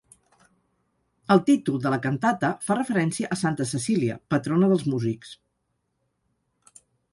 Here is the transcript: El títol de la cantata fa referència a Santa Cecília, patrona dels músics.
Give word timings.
El 1.35 1.41
títol 1.49 1.75
de 1.83 1.91
la 1.95 1.99
cantata 2.05 2.49
fa 2.69 2.79
referència 2.79 3.31
a 3.37 3.39
Santa 3.43 3.69
Cecília, 3.73 4.17
patrona 4.37 4.73
dels 4.75 4.89
músics. 4.97 5.37